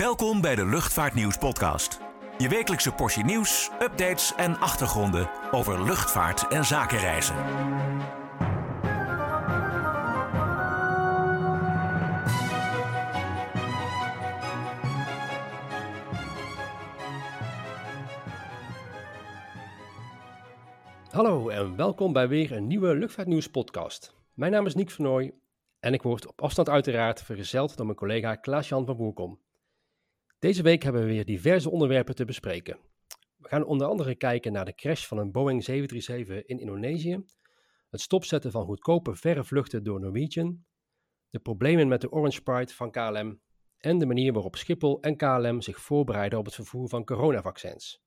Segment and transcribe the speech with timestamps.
[0.00, 2.00] Welkom bij de Luchtvaartnieuws podcast.
[2.38, 7.34] Je wekelijkse portie nieuws, updates en achtergronden over luchtvaart en zakenreizen.
[21.10, 24.14] Hallo en welkom bij weer een nieuwe Luchtvaartnieuws podcast.
[24.32, 25.34] Mijn naam is Niek Vernooy
[25.80, 29.38] en ik word op afstand uiteraard vergezeld door mijn collega Klaas-Jan van Boerkom.
[30.44, 32.78] Deze week hebben we weer diverse onderwerpen te bespreken.
[33.36, 37.24] We gaan onder andere kijken naar de crash van een Boeing 737 in Indonesië,
[37.90, 40.64] het stopzetten van goedkope verre vluchten door Norwegian,
[41.30, 43.40] de problemen met de Orange Pride van KLM
[43.78, 48.02] en de manier waarop Schiphol en KLM zich voorbereiden op het vervoer van coronavaccins.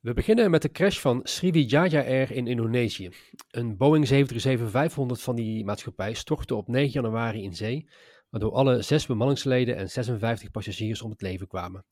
[0.00, 3.10] We beginnen met de crash van Sriwijaya Air in Indonesië.
[3.50, 7.88] Een Boeing 737-500 van die maatschappij stortte op 9 januari in zee,
[8.34, 11.84] waardoor alle zes bemanningsleden en 56 passagiers om het leven kwamen.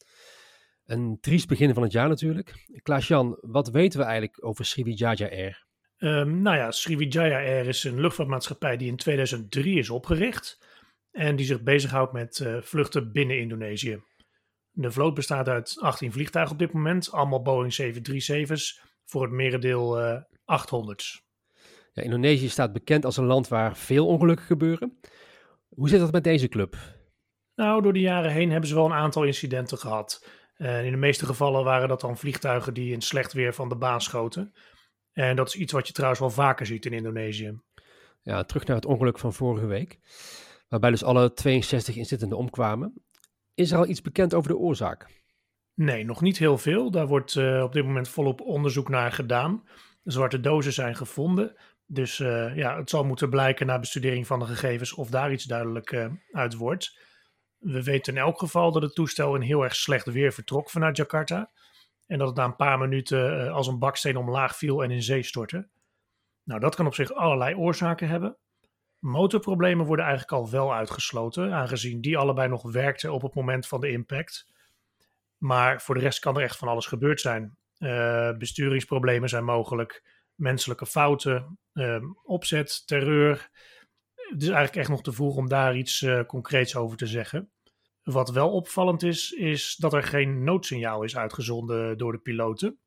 [0.85, 2.53] Een triest begin van het jaar natuurlijk.
[2.83, 5.67] Klaas-Jan, wat weten we eigenlijk over Sriwijaya Air?
[5.99, 10.59] Um, nou ja, Sriwijaya Air is een luchtvaartmaatschappij die in 2003 is opgericht
[11.11, 14.03] en die zich bezighoudt met uh, vluchten binnen Indonesië.
[14.71, 20.01] De vloot bestaat uit 18 vliegtuigen op dit moment, allemaal Boeing 737's, voor het merendeel
[20.01, 20.21] uh,
[20.63, 21.23] 800's.
[21.93, 24.99] Ja, Indonesië staat bekend als een land waar veel ongelukken gebeuren.
[25.75, 26.77] Hoe zit dat met deze club?
[27.55, 30.27] Nou, door de jaren heen hebben ze wel een aantal incidenten gehad.
[30.55, 33.77] En in de meeste gevallen waren dat dan vliegtuigen die in slecht weer van de
[33.77, 34.53] baan schoten.
[35.13, 37.61] En dat is iets wat je trouwens wel vaker ziet in Indonesië.
[38.23, 39.99] Ja, terug naar het ongeluk van vorige week,
[40.69, 43.05] waarbij dus alle 62 inzittenden omkwamen.
[43.55, 45.07] Is er al iets bekend over de oorzaak?
[45.75, 46.91] Nee, nog niet heel veel.
[46.91, 49.63] Daar wordt uh, op dit moment volop onderzoek naar gedaan.
[50.03, 51.57] De zwarte dozen zijn gevonden.
[51.93, 55.45] Dus uh, ja, het zal moeten blijken na bestudering van de gegevens of daar iets
[55.45, 56.99] duidelijk uh, uit wordt.
[57.59, 60.97] We weten in elk geval dat het toestel in heel erg slecht weer vertrok vanuit
[60.97, 61.51] Jakarta.
[62.07, 65.03] En dat het na een paar minuten uh, als een baksteen omlaag viel en in
[65.03, 65.69] zee stortte.
[66.45, 68.37] Nou, dat kan op zich allerlei oorzaken hebben.
[68.99, 73.81] Motorproblemen worden eigenlijk al wel uitgesloten, aangezien die allebei nog werkten op het moment van
[73.81, 74.47] de impact.
[75.37, 77.57] Maar voor de rest kan er echt van alles gebeurd zijn.
[78.39, 83.51] besturingsproblemen zijn mogelijk menselijke fouten, uh, opzet, terreur.
[84.15, 87.51] Het is eigenlijk echt nog te vroeg om daar iets uh, concreets over te zeggen.
[88.03, 92.79] Wat wel opvallend is, is dat er geen noodsignaal is uitgezonden door de piloten.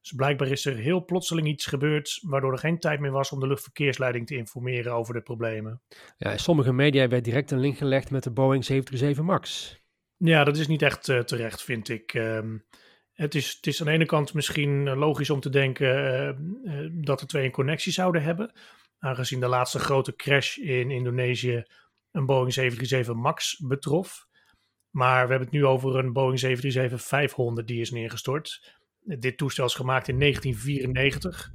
[0.00, 3.40] Dus blijkbaar is er heel plotseling iets gebeurd, waardoor er geen tijd meer was om
[3.40, 5.82] de luchtverkeersleiding te informeren over de problemen.
[6.16, 9.76] Ja, in sommige media werd direct een link gelegd met de Boeing 737 MAX.
[10.16, 12.14] Ja, dat is niet echt uh, terecht, vind ik.
[12.14, 12.64] Um,
[13.18, 15.86] het is, het is aan de ene kant misschien eh, logisch om te denken
[16.64, 18.52] uh, uh, dat de twee een connectie zouden hebben.
[18.98, 21.64] Aangezien de laatste grote crash in Indonesië
[22.10, 24.26] een Boeing 737 MAX betrof.
[24.90, 26.40] Maar we hebben het nu over een Boeing
[27.60, 28.76] 737-500 die is neergestort.
[29.00, 31.50] Dit toestel is gemaakt in 1994.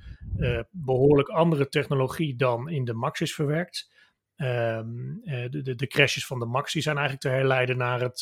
[0.71, 3.91] behoorlijk andere technologie dan in de MAX is verwerkt.
[4.35, 8.21] Ehm, de, de, de, crashes van de MAX die zijn eigenlijk te herleiden naar het,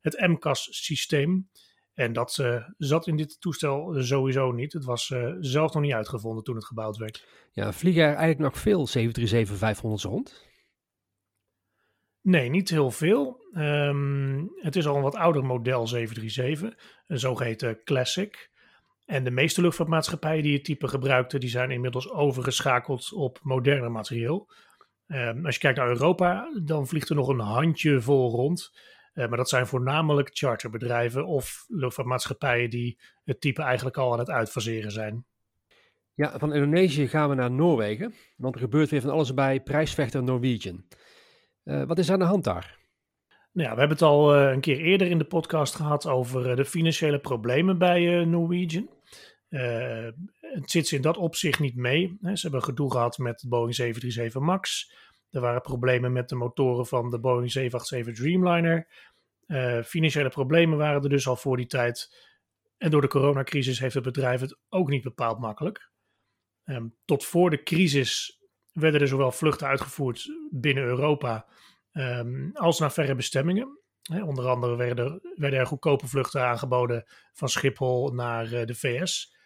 [0.00, 1.48] het MCAS-systeem.
[1.98, 4.72] En dat uh, zat in dit toestel sowieso niet.
[4.72, 7.26] Het was uh, zelf nog niet uitgevonden toen het gebouwd werd.
[7.52, 10.46] Ja, vliegen er eigenlijk nog veel 737-500's rond?
[12.20, 13.46] Nee, niet heel veel.
[13.52, 18.50] Um, het is al een wat ouder model 737, een zogeheten Classic.
[19.04, 24.50] En de meeste luchtvaartmaatschappijen die het type gebruikten, die zijn inmiddels overgeschakeld op moderner materieel.
[25.06, 28.72] Um, als je kijkt naar Europa, dan vliegt er nog een handje vol rond.
[29.18, 34.30] Uh, maar dat zijn voornamelijk charterbedrijven of luchtvaartmaatschappijen die het type eigenlijk al aan het
[34.30, 35.26] uitfaseren zijn.
[36.14, 40.22] Ja, van Indonesië gaan we naar Noorwegen, want er gebeurt weer van alles bij prijsvechter
[40.22, 40.84] Norwegian.
[41.64, 42.78] Uh, wat is aan de hand daar?
[43.52, 46.56] Nou ja, we hebben het al uh, een keer eerder in de podcast gehad over
[46.56, 48.88] de financiële problemen bij Norwegian.
[49.48, 52.18] het zit ze in dat opzicht niet mee.
[52.20, 52.36] Hè.
[52.36, 54.92] Ze hebben gedoe gehad met de Boeing 737 MAX.
[55.30, 58.86] Er waren problemen met de motoren van de Boeing 787 Dreamliner.
[59.46, 62.26] Uh, financiële problemen waren er dus al voor die tijd.
[62.78, 65.90] En door de coronacrisis heeft het bedrijf het ook niet bepaald makkelijk.
[66.64, 68.40] Um, tot voor de crisis
[68.72, 71.46] werden er zowel vluchten uitgevoerd binnen Europa
[71.92, 73.78] um, als naar verre bestemmingen.
[74.08, 79.36] Onder andere werden, werden, er goedkope vluchten aangeboden van Schiphol naar uh, de VS.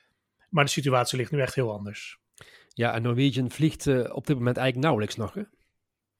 [0.48, 2.20] Maar de situatie ligt nu echt heel anders.
[2.68, 5.34] Ja, en Norwegian vliegt uh, op dit moment eigenlijk nauwelijks nog.
[5.34, 5.42] Hè?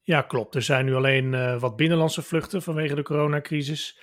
[0.03, 0.55] Ja, klopt.
[0.55, 3.99] Er zijn nu alleen uh, wat binnenlandse vluchten vanwege de coronacrisis.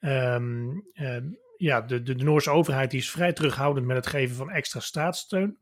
[0.00, 1.16] Um, uh,
[1.56, 4.80] ja, de, de, de, Noorse overheid die is vrij terughoudend met het geven van extra
[4.80, 5.58] staatssteun.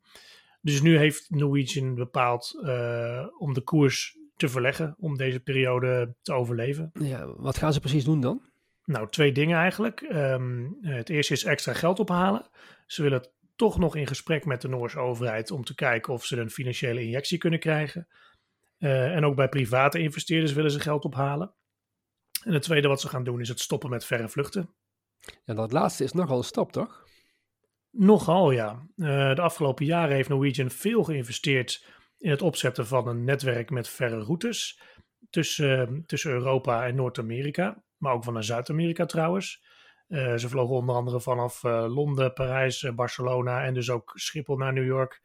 [0.60, 6.32] Dus nu heeft Norwegian bepaald uh, om de koers te verleggen om deze periode te
[6.32, 6.90] overleven.
[6.92, 8.42] Ja, wat gaan ze precies doen dan?
[8.84, 10.00] Nou, twee dingen eigenlijk.
[10.00, 12.46] Ehm, het eerste is extra geld ophalen.
[12.86, 16.36] Ze willen toch nog in gesprek met de Noorse overheid om te kijken of ze
[16.36, 18.08] een financiële injectie kunnen krijgen.
[18.78, 21.54] Uh, en ook bij private investeerders willen ze geld ophalen.
[22.44, 24.74] En het tweede wat ze gaan doen is het stoppen met verre vluchten.
[25.44, 27.04] En dat laatste is nogal een stap, toch?
[27.90, 28.86] Nogal, ja.
[28.96, 31.86] Uh, de afgelopen jaren heeft Norwegian veel geïnvesteerd
[32.18, 34.80] in het opzetten van een netwerk met verre routes
[35.30, 39.64] tussen, uh, tussen Europa en Noord-Amerika, maar ook van Zuid-Amerika trouwens.
[40.08, 44.86] Uh, ze vlogen onder andere vanaf Londen, Parijs, Barcelona en dus ook Schiphol naar New
[44.86, 45.22] York.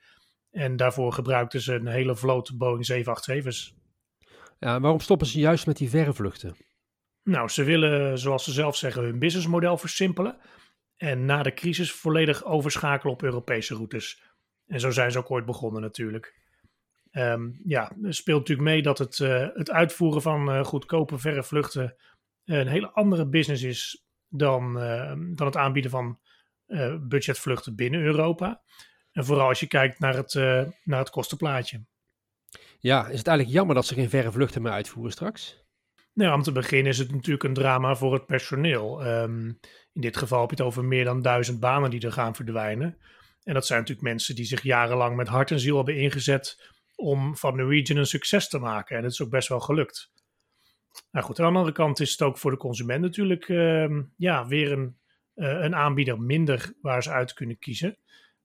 [0.51, 3.78] En daarvoor gebruikten ze een hele vloot Boeing 787's.
[4.60, 6.56] Ja, waarom stoppen ze juist met die verre vluchten?
[7.24, 10.38] Nou, ze willen, zoals ze zelf zeggen, hun businessmodel versimpelen.
[10.98, 14.24] En na de crisis volledig overschakelen op Europese routes.
[14.68, 16.38] En zo zijn ze ook ooit begonnen natuurlijk.
[17.12, 21.44] Um, ja, er speelt natuurlijk mee dat het, uh, het uitvoeren van uh, goedkope verre
[21.44, 21.95] vluchten
[22.45, 26.19] een hele andere business is dan, uh, dan het aanbieden van
[27.02, 28.62] budgetvluchten binnen Europa.
[29.19, 30.33] En vooral als je kijkt naar het,
[30.83, 31.81] naar het kostenplaatje.
[32.80, 35.63] Ja, is het eigenlijk jammer dat ze geen verre vluchten meer uitvoeren straks?
[36.13, 39.06] Nou, om te beginnen is het natuurlijk een drama voor het personeel.
[39.07, 39.60] Um,
[39.94, 42.98] in dit geval heb je het over meer dan duizend banen die er gaan verdwijnen.
[43.44, 47.38] En dat zijn natuurlijk mensen die zich jarenlang met hart en ziel hebben ingezet om
[47.38, 48.98] van Norwegian een succes te maken.
[48.98, 50.12] En het is ook best wel gelukt.
[51.12, 54.48] Nou goed, aan de andere kant is het ook voor de consument natuurlijk uh, ja,
[54.48, 54.98] weer een,
[55.36, 57.98] uh, een aanbieder minder waar ze uit kunnen kiezen.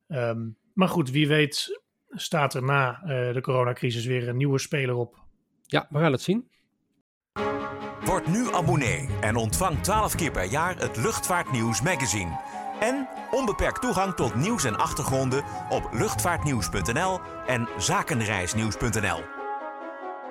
[0.08, 4.94] Um, maar goed, wie weet staat er na uh, de coronacrisis weer een nieuwe speler
[4.94, 5.22] op.
[5.62, 6.48] Ja, we gaan het zien.
[8.04, 12.40] Word nu abonnee en ontvang 12 keer per jaar het Luchtvaartnieuws magazine.
[12.80, 19.20] En onbeperkt toegang tot nieuws en achtergronden op luchtvaartnieuws.nl en zakenreisnieuws.nl.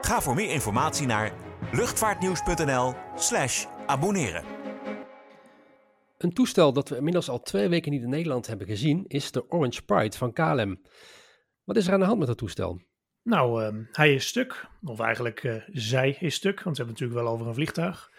[0.01, 1.31] Ga voor meer informatie naar
[1.71, 4.62] luchtvaartnieuws.nl/slash abonneren.
[6.23, 9.49] Een toestel dat we inmiddels al twee weken niet in Nederland hebben gezien is de
[9.49, 10.81] Orange Pride van KLM.
[11.63, 12.81] Wat is er aan de hand met dat toestel?
[13.23, 14.67] Nou, uh, hij is stuk.
[14.83, 18.11] Of eigenlijk uh, zij is stuk, want we hebben het natuurlijk wel over een vliegtuig.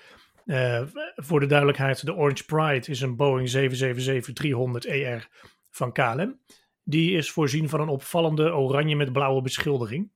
[0.44, 0.82] Uh,
[1.16, 5.26] voor de duidelijkheid, de Orange Pride is een Boeing 777-300ER
[5.70, 6.40] van KLM.
[6.82, 10.10] Die is voorzien van een opvallende oranje met blauwe beschildering.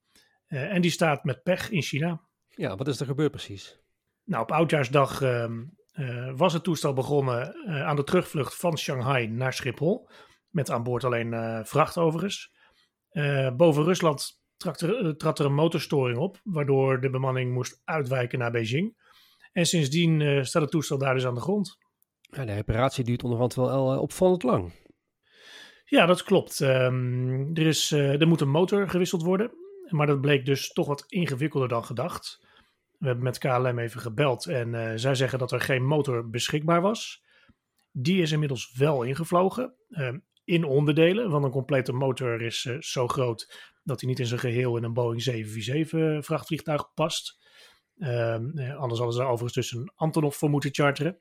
[0.49, 2.21] Uh, en die staat met pech in China.
[2.49, 3.81] Ja, wat is er gebeurd precies?
[4.25, 5.21] Nou, op Oudjaarsdag
[5.99, 7.55] ehm, was het toestel begonnen
[7.85, 10.09] aan de terugvlucht van Shanghai naar Schiphol.
[10.49, 12.53] Met aan boord alleen vracht overigens.
[13.57, 18.39] boven Rusland trad er, eh, trad er een motorstoring op, waardoor de bemanning moest uitwijken
[18.39, 18.97] naar Beijing.
[19.53, 21.79] En sindsdien uh, staat het toestel daar dus aan de grond.
[22.21, 24.73] Ja, de reparatie duurt onderhand wel uh, opvallend lang.
[25.85, 26.61] Ja, dat klopt.
[26.61, 29.51] Um, er, is, uh, er moet een motor gewisseld worden,
[29.89, 32.47] maar dat bleek dus toch wat ingewikkelder dan gedacht.
[32.99, 37.25] We hebben met KLM even gebeld en zij zeggen dat er geen motor beschikbaar was.
[37.93, 39.75] Die is inmiddels wel ingevlogen.
[39.89, 40.19] Ehm,
[40.49, 44.41] in onderdelen, want een complete motor is uh, zo groot dat hij niet in zijn
[44.41, 47.47] geheel in een Boeing 747 vrachtvliegtuig past.
[47.97, 51.21] Um, anders hadden ze overigens dus een Antonov voor moeten charteren.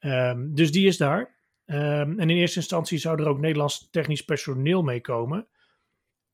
[0.00, 1.42] Um, dus die is daar.
[1.64, 5.48] En in eerste instantie zou er ook Nederlands technisch personeel meekomen.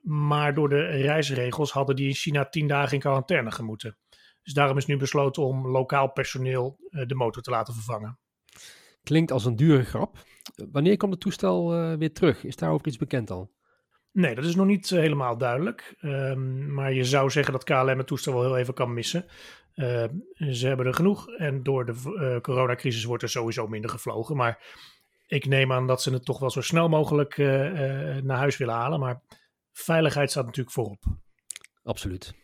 [0.00, 3.98] Maar door de reisregels hadden die in China tien dagen in quarantaine gemoeten.
[4.42, 8.18] Dus daarom is nu besloten om lokaal personeel uh, de motor te laten vervangen.
[9.02, 10.18] Klinkt als een dure grap.
[10.72, 12.44] Wanneer komt het toestel uh, weer terug?
[12.44, 13.50] Is daarover iets bekend al?
[14.12, 15.94] Nee, dat is nog niet uh, helemaal duidelijk.
[16.00, 19.24] Um, maar je zou zeggen dat KLM het toestel wel heel even kan missen.
[19.74, 20.04] Uh,
[20.34, 24.36] ze hebben er genoeg en door de coronacrisis wordt er sowieso minder gevlogen.
[24.36, 24.64] Maar
[25.26, 27.36] ik neem aan dat ze het toch wel zo snel mogelijk
[28.22, 29.00] naar huis willen halen.
[29.00, 29.22] Maar
[29.72, 31.04] veiligheid staat natuurlijk voorop.
[31.82, 32.34] Absoluut.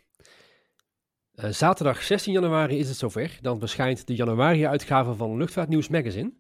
[1.36, 3.38] Uh, zaterdag 16 januari is het zover.
[3.40, 6.32] Dan verschijnt de januari-uitgave van Luchtvaartnieuws Magazine.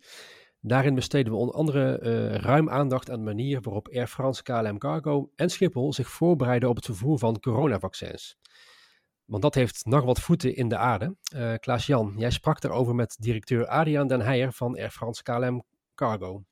[0.60, 4.78] Daarin besteden we onder andere uh, ruim aandacht aan de manier waarop Air France, KLM
[4.78, 8.38] Cargo en Schiphol zich voorbereiden op het vervoer van coronavaccins.
[9.24, 11.16] Want dat heeft nog wat voeten in de aarde.
[11.34, 16.44] Uh, Klaas-Jan, jij sprak daarover met directeur Adriaan Den Heijer van Air France KLM Cargo.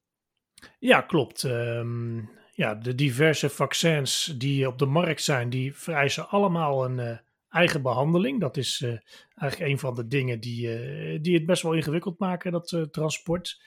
[0.78, 1.42] Ja, klopt.
[1.42, 7.20] Um, ja, de diverse vaccins die op de markt zijn, die vereisen allemaal een
[7.54, 8.40] eigen behandeling.
[8.40, 8.88] Dat is uh,
[9.34, 13.62] eigenlijk een van de dingen die, die het best wel ingewikkeld maken, dat transport.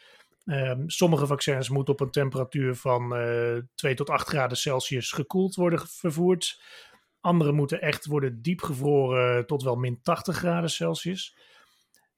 [0.45, 5.55] Um, sommige vaccins moeten op een temperatuur van uh, 2 tot 8 graden Celsius gekoeld
[5.55, 6.61] worden vervoerd.
[7.19, 11.37] Andere moeten echt worden diepgevroren tot wel min 80 graden Celsius.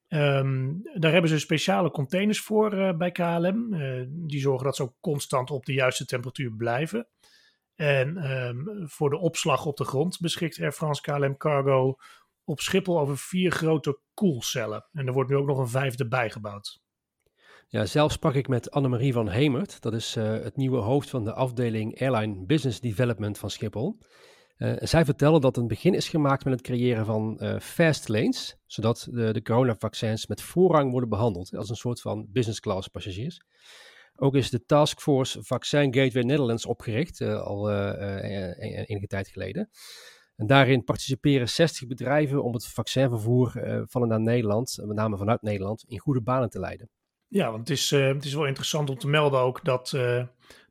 [0.08, 3.68] Um, daar hebben ze speciale containers voor bij KLM.
[4.08, 7.06] Die zorgen dat ze ook constant op de juiste temperatuur blijven.
[7.80, 11.96] En um, voor de opslag op de grond beschikt Air France KLM Cargo
[12.44, 14.86] op Schiphol over vier grote koelcellen.
[14.92, 16.80] En er wordt nu ook nog een vijfde bijgebouwd.
[17.68, 19.82] Ja, zelf sprak ik met Annemarie van Hemert.
[19.82, 23.98] Dat is uh, het nieuwe hoofd van de afdeling Airline Business Development van Schiphol.
[24.56, 28.56] Uh, zij vertelde dat een begin is gemaakt met het creëren van uh, fast lanes,
[28.66, 33.40] zodat de, de coronavaccins met voorrang worden behandeld als een soort van business class passagiers.
[34.22, 39.70] Ook is de Taskforce Vaccin Gateway Netherlands opgericht, al enige tijd geleden.
[40.36, 43.52] En daarin participeren 60 bedrijven om het vaccinvervoer
[43.86, 46.88] van en naar Nederland, met name vanuit Nederland, in goede banen te leiden.
[47.28, 49.88] Ja, want het is, het is wel interessant om te melden ook dat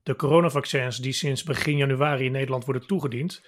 [0.04, 3.42] de coronavaccins die sinds begin januari in Nederland worden toegediend,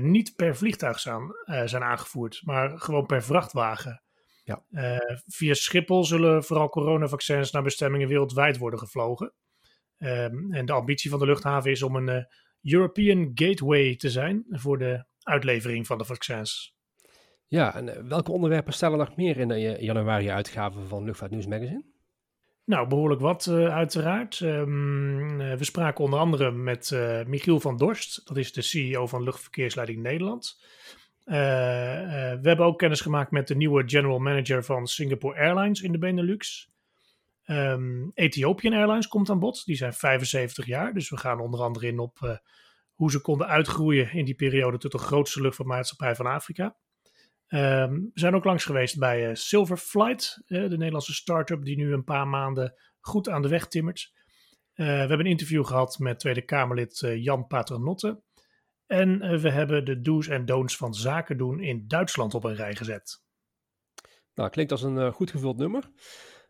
[0.00, 1.22] niet per vliegtuig zijn,
[1.64, 4.01] zijn aangevoerd, maar gewoon per vrachtwagen.
[4.44, 4.62] Ja.
[5.26, 9.32] via Schiphol zullen vooral coronavaccins naar bestemmingen wereldwijd worden gevlogen.
[9.98, 12.26] Um, en de ambitie van de luchthaven is om een
[12.62, 16.76] European Gateway te zijn voor de uitlevering van de vaccins.
[17.46, 21.84] Ja, en welke onderwerpen stellen nog meer in de januari-uitgave van Luchtvaart Nieuws Magazine?
[22.64, 24.40] Nou, behoorlijk wat uh, uiteraard.
[24.40, 29.06] Um, uh, we spraken onder andere met uh, Michiel van Dorst, dat is de CEO
[29.06, 30.60] van Luchtverkeersleiding Nederland.
[31.24, 35.98] We hebben ook kennis gemaakt met de nieuwe general manager van Singapore Airlines in de
[35.98, 36.70] Benelux.
[37.46, 41.86] Um, Ethiopian Airlines komt aan bod, die zijn 75 jaar, dus we gaan onder andere
[41.86, 42.40] in op
[42.94, 46.76] hoe ze konden uitgroeien in die periode tot de grootste luchtvaartmaatschappij van Afrika.
[47.48, 52.28] Um, we zijn ook langs geweest bij Silverflight, de Nederlandse start-up die nu een paar
[52.28, 54.12] maanden goed aan de weg timmert.
[54.74, 58.22] We hebben een interview gehad met Tweede Kamerlid Jan Paternotte.
[58.92, 62.74] En we hebben de do's en don'ts van zaken doen in Duitsland op een rij
[62.74, 63.22] gezet.
[64.34, 65.90] Nou, klinkt als een goed gevuld nummer.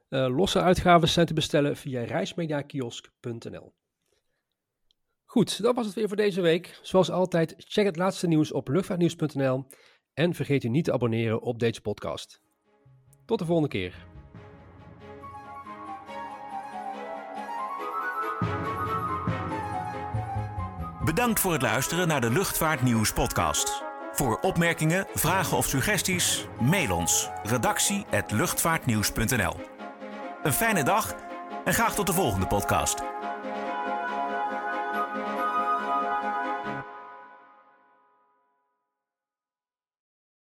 [0.09, 3.75] losse uitgaven zijn te bestellen via reismediakiosk.nl.
[5.25, 6.79] Goed, dat was het weer voor deze week.
[6.83, 9.67] Zoals altijd, check het laatste nieuws op luchtvaartnieuws.nl
[10.15, 12.41] en vergeet u niet te abonneren op deze podcast.
[13.25, 14.12] Tot de volgende keer.
[21.05, 23.83] Bedankt voor het luisteren naar de Luchtvaartnieuws podcast.
[24.13, 29.57] Voor opmerkingen, vragen of suggesties, mail ons redactie@luchtvaartnieuws.nl.
[30.43, 31.15] Een fijne dag
[31.65, 33.12] en graag tot de volgende podcast.